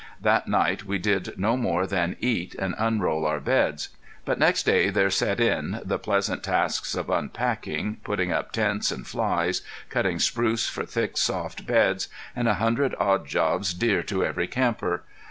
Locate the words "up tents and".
8.31-9.05